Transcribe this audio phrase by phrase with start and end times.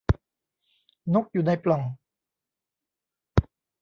[1.13, 1.81] นกอยู่ในปล่อง